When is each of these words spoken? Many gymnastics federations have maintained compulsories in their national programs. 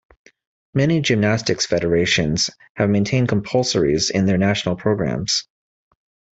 Many 0.73 0.99
gymnastics 1.01 1.67
federations 1.67 2.49
have 2.75 2.89
maintained 2.89 3.29
compulsories 3.29 4.09
in 4.09 4.25
their 4.25 4.39
national 4.39 4.75
programs. 4.75 5.47